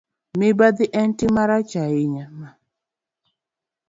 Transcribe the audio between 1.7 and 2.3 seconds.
ahinya